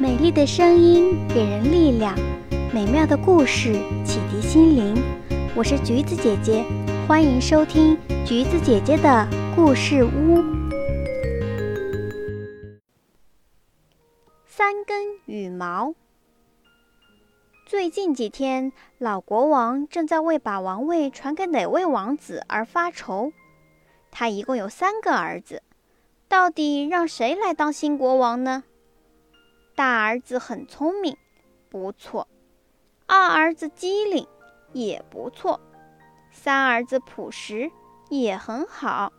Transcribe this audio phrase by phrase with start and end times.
[0.00, 2.16] 美丽的声音给人力量，
[2.72, 4.94] 美妙的故事启迪心灵。
[5.54, 6.64] 我是橘子姐姐，
[7.06, 10.42] 欢迎收听橘子姐姐的故事屋。
[14.46, 15.92] 三根羽毛。
[17.66, 23.34] 最近几天，老国王正在为把王位传给哪位王子而发愁。
[24.10, 25.62] 他一共有三个儿子，
[26.26, 28.64] 到底让谁来当新国王呢？
[29.80, 31.16] 大儿子很聪明，
[31.70, 32.26] 不错；
[33.06, 34.26] 二儿子机灵，
[34.74, 35.58] 也不错；
[36.30, 37.70] 三儿子朴实，
[38.10, 39.10] 也很好。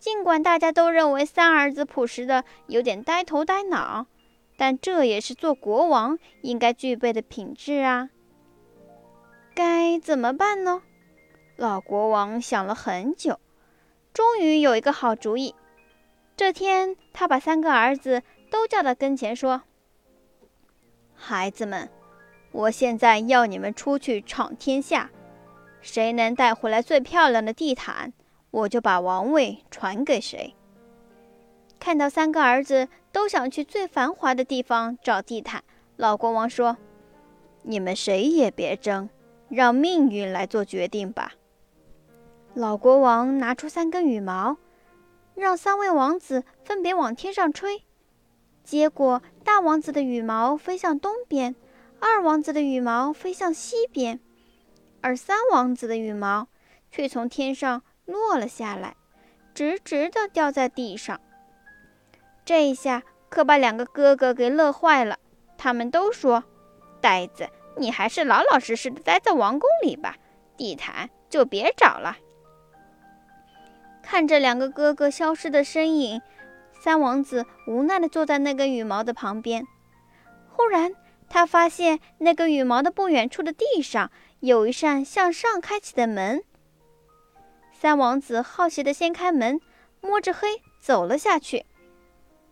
[0.00, 4.08] 尽管大家都认为三儿子朴实的有点呆头呆脑，
[4.56, 8.10] 但这也是做国王应该具备的品质啊。
[9.54, 10.82] 该怎么办呢？
[11.54, 13.38] 老国王想了很久，
[14.12, 15.54] 终于有一个好主意。
[16.36, 19.62] 这天，他把三个儿子都叫到跟前，说。
[21.24, 21.88] 孩子们，
[22.50, 25.08] 我现在要你们出去闯天下，
[25.80, 28.12] 谁能带回来最漂亮的地毯，
[28.50, 30.56] 我就把王位传给谁。
[31.78, 35.62] 看到三个儿子都想去最繁华的地方找地毯，
[35.94, 36.76] 老国王说
[37.62, 39.08] ：“你们谁也别争，
[39.48, 41.34] 让命运来做决定吧。”
[42.52, 44.56] 老国王拿出三根羽毛，
[45.36, 47.84] 让三位王子分别往天上吹。
[48.64, 51.54] 结果，大王子的羽毛飞向东边，
[52.00, 54.20] 二王子的羽毛飞向西边，
[55.00, 56.48] 而三王子的羽毛
[56.90, 58.96] 却从天上落了下来，
[59.52, 61.20] 直直的掉在地上。
[62.44, 65.18] 这一下可把两个哥哥给乐坏了，
[65.58, 66.44] 他们都说
[67.02, 70.16] ：“呆子，你还是老老实实的待在王宫里吧，
[70.56, 72.16] 地毯就别找了。”
[74.02, 76.22] 看着两个哥哥消失的身影。
[76.82, 79.64] 三王子无奈地坐在那根羽毛的旁边。
[80.48, 80.92] 忽然，
[81.28, 86.42] 他发现那根羽毛的不远处的地上有一扇向上开启的门。
[87.72, 89.60] 三王子好奇地掀开门，
[90.00, 91.66] 摸着黑走了下去。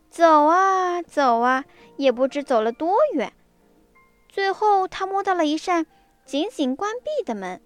[0.08, 1.64] 走啊走啊，
[1.96, 3.32] 也不知走了多远。
[4.28, 5.86] 最后，他摸到了一扇
[6.24, 7.60] 紧紧关闭的门，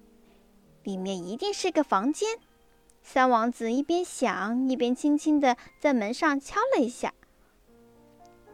[0.83, 2.39] 里面一定是个房间。
[3.07, 7.13] 三王子一边想，一边轻轻地在门上敲了一下。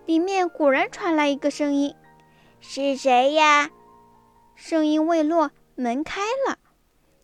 [0.06, 1.94] 里面果然传来一个声音
[2.60, 3.70] ：“是谁呀？”
[4.56, 6.58] 声音未落，门开了。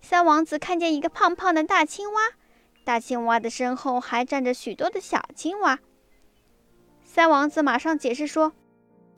[0.00, 2.20] 三王子看见一个胖胖的大青蛙，
[2.84, 5.80] 大青蛙的身后还站着许多的小青蛙。
[7.04, 8.52] 三王子马上解释说：“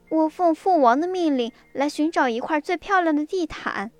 [0.08, 3.92] 我奉父王的命令来寻找一块最漂亮的地毯。”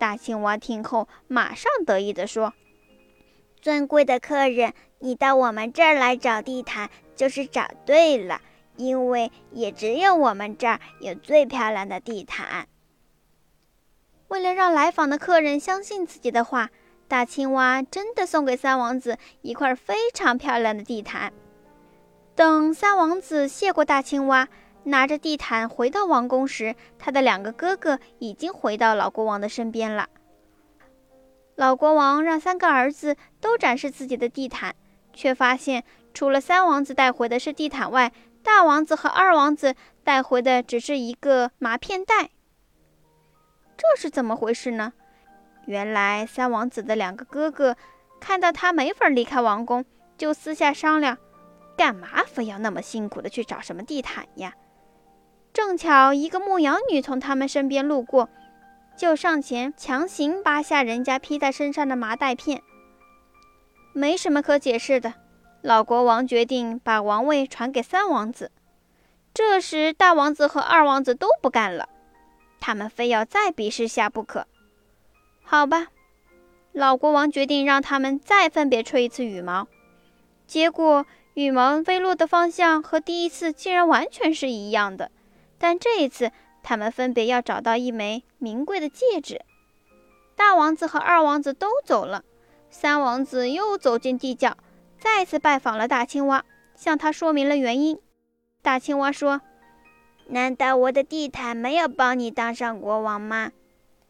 [0.00, 2.54] 大青蛙听后，马上得意地说。
[3.60, 8.40] 尊贵的客人，你到我们这儿来找地毯，就是找对了，
[8.76, 12.66] 因为也只有我们这儿有最漂亮的地毯。
[14.28, 16.70] 为了让来访的客人相信自己的话，
[17.08, 21.32] 大青蛙真的送给三王子一块非常漂亮的地毯。
[22.36, 24.48] 等三王子谢过大青蛙，
[24.84, 30.08] 拿着地毯回到王宫时，他的两个哥哥已经回到老国王的身边了。
[31.60, 34.74] 老国王让三个儿子都展示自己的地毯，
[35.12, 35.84] 却发现
[36.14, 38.10] 除了三王子带回的是地毯外，
[38.42, 42.30] 大王子和二王子带回的只是一个麻片袋。
[43.76, 44.94] 这是怎么回事呢？
[45.66, 47.76] 原来三王子的两个哥哥
[48.18, 49.84] 看到他没法离开王宫，
[50.16, 51.18] 就私下商量，
[51.76, 54.54] 干嘛非要那么辛苦的去找什么地毯呀？
[55.52, 58.30] 正巧一个牧羊女从他们身边路过。
[59.00, 62.62] 就上前强行扒下人家披在身上的麻袋片，
[63.94, 65.14] 没什么可解释的。
[65.62, 68.52] 老国王决定把王位传给三王子。
[69.32, 71.88] 这时，大王子和二王子都不干了，
[72.60, 74.46] 他们非要再比试下不可。
[75.42, 75.86] 好吧，
[76.72, 79.66] 老国王决定让他们再分别吹一次羽毛。
[80.46, 85.10] 结果，羽毛飞落的方向和第一次竟然完全是一样的，
[85.56, 86.30] 但这一次。
[86.62, 89.40] 他们分别要找到一枚名贵的戒指。
[90.36, 92.24] 大王子和二王子都走了，
[92.70, 94.56] 三王子又走进地窖，
[94.98, 98.00] 再次拜访了大青蛙，向他说明了原因。
[98.62, 99.40] 大青蛙说
[100.28, 103.52] ：“难道我的地毯没有帮你当上国王吗？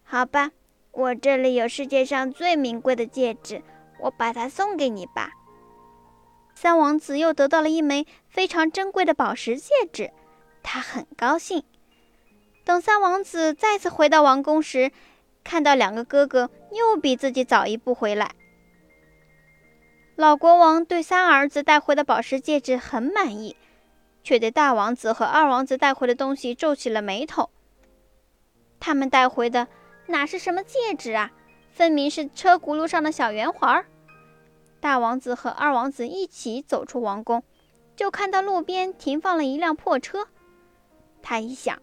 [0.05, 0.50] 好吧，
[0.93, 3.62] 我这里有世界上最名贵的戒指，
[4.00, 5.31] 我把它送给你吧。”
[6.55, 10.12] 三王子又得到了一枚非常珍贵的宝石戒指，
[10.62, 11.64] 他很高兴。
[12.65, 14.93] 等三王子再次回到王宫时，
[15.43, 18.31] 看到两个哥哥又比自己早一步回来。
[20.17, 23.57] 老国王对三儿子带回的宝石戒指很满意，
[24.23, 27.49] 却对大王子和二王子带回的东西皱起了眉头。
[28.79, 29.67] 他们带回的
[30.07, 31.31] 哪是什么戒指啊，
[31.73, 33.85] 分明是车轱辘上的小圆环。
[34.79, 37.43] 大王子和二王子一起走出王宫，
[37.97, 40.29] 就看到路边停放了一辆破车。
[41.23, 41.81] 他一想，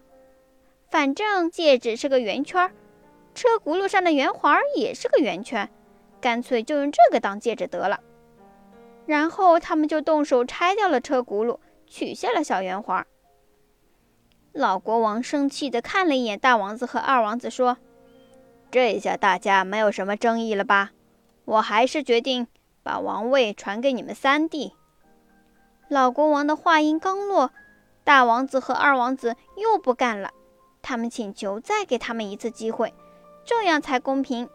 [0.89, 2.71] 反正戒指是个圆圈，
[3.35, 5.69] 车轱辘上的圆环也是个圆圈，
[6.19, 7.99] 干脆就用这个当戒指得了。
[9.05, 13.05] 然后他们就动手拆掉了车轱辘，取下了小圆环。
[14.53, 17.77] 老国王生气地看了一眼大王子和二王子，说
[18.71, 20.91] ：“这下大家没有什么争议了吧？
[21.45, 22.47] 我还是决定。”
[22.87, 24.71] 把王位传给你们三弟。
[25.89, 27.51] 老国王的话音刚落，
[28.05, 30.31] 大王子和二王子又不干了。
[30.81, 32.93] 他们请求再给他们一次机会，
[33.45, 34.49] 这样才公平。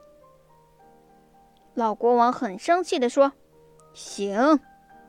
[1.75, 3.33] 老国王很生气地说
[3.95, 4.61] ：“行，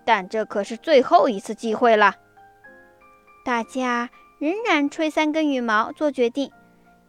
[0.06, 2.16] 但这可是最后一次机会了。”
[3.44, 6.52] 大家仍然吹三根羽毛做决定，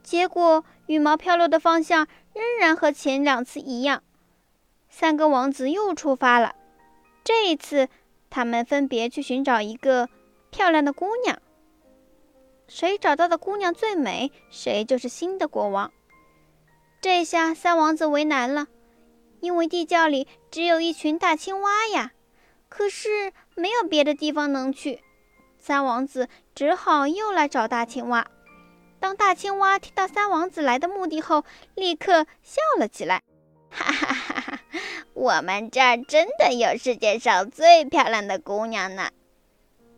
[0.03, 4.03] 结果羽毛飘落的方向仍然和前两次一样。
[4.89, 6.55] 三个王子又出发了。
[7.23, 7.89] 这一次，
[8.29, 10.09] 他们分别去寻找一个
[10.51, 11.39] 漂亮的姑娘。
[12.66, 15.93] 谁找到的姑娘最美，谁就是新的国王。
[17.00, 18.66] 这下三王子为难了，
[19.40, 22.12] 因为地窖里只有一群大青蛙呀，
[22.69, 25.02] 可是没有别的地方能去。
[25.58, 28.26] 三王子只好又来找大青蛙。
[29.00, 31.44] 当大青蛙听到三王子来的目的后，
[31.75, 33.22] 立刻笑了起来。
[33.70, 34.60] 哈哈哈哈！
[35.12, 39.10] 我们这儿真的有世界上最漂亮的姑娘呢。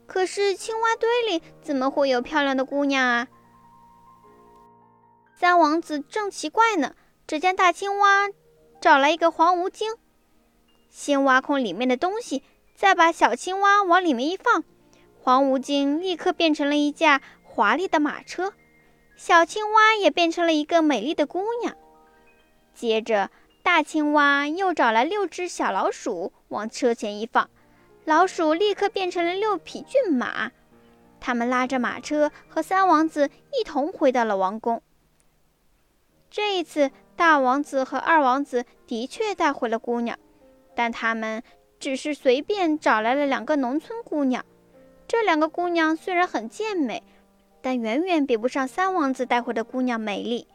[0.06, 3.28] 可是青蛙堆里怎么会有漂亮的姑娘啊？
[5.34, 6.94] 三王子正奇怪呢，
[7.26, 8.28] 只见大青蛙
[8.80, 9.94] 找来一个黄无精，
[10.88, 12.42] 先挖空里面的东西，
[12.74, 14.64] 再把小青蛙往里面一放，
[15.20, 18.54] 黄无精立刻变成了一架华丽的马车，
[19.16, 21.76] 小青蛙也变成了一个美丽的姑娘。
[22.74, 23.30] 接着。
[23.62, 27.50] 大青蛙又找来六只小老鼠，往车前一放，
[28.06, 30.52] 老鼠立刻变成了六匹骏马。
[31.18, 34.80] 他们拉着马车和三王子一同回到了王宫。
[36.30, 40.16] 这一次，大王子和二王子的确带回了姑娘，
[40.76, 41.42] 但他们
[41.80, 44.44] 只是随便找来了两个农村姑娘。
[45.08, 47.02] 这两个姑娘虽然很健美，
[47.60, 50.46] 但远远比不上三王子带回的姑娘美丽。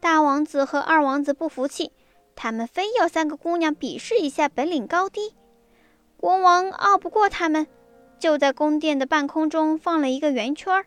[0.00, 1.92] 大王子和二王子不服气，
[2.34, 5.34] 他们非要三个姑娘比试一下本领高低。
[6.16, 7.66] 国王拗不过他们，
[8.18, 10.86] 就在宫殿的半空中放了一个圆圈儿。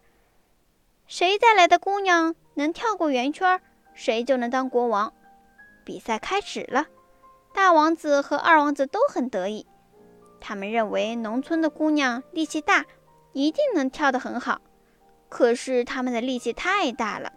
[1.07, 3.61] 谁带来的姑娘能跳过圆圈，
[3.93, 5.13] 谁就能当国王。
[5.83, 6.87] 比赛开始了，
[7.53, 9.65] 大王子和二王子都很得意，
[10.39, 12.85] 他们认为农村的姑娘力气大，
[13.33, 14.61] 一定能跳得很好。
[15.29, 17.31] 可是他们的力气太大了。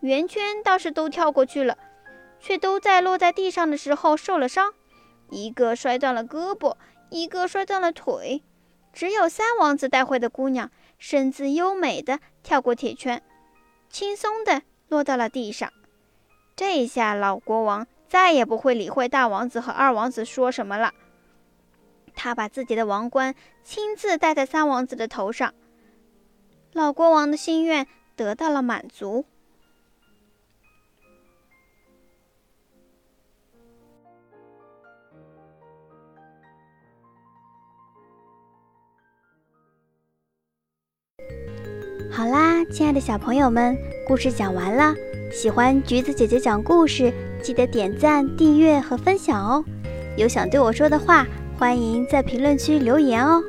[0.00, 1.78] 圆圈倒是都跳过去了，
[2.40, 4.74] 却都在落在地上的时候受了伤，
[5.30, 6.76] 一个摔断了胳膊，
[7.10, 8.42] 一个摔断了腿。
[8.92, 13.22] 只有三王子带回的姑娘身姿优美的跳过铁圈，
[13.88, 15.72] 轻松的落到了地上。
[16.54, 20.94] 这下老国王再也不会理会大王子和二王子说什么了，
[22.14, 23.34] 他把自己的王冠
[23.64, 25.52] 亲自戴在三王子的头上。
[26.72, 29.24] 老国王的心愿得到了满足。
[42.16, 44.94] 好啦，亲爱的小朋友们，故事讲完了。
[45.32, 49.64] 喜欢橘子姐姐讲故事，记得点赞、订阅和分享哦。
[50.16, 51.26] 有想对我说的话，
[51.58, 53.42] 欢迎在评论区留言哦。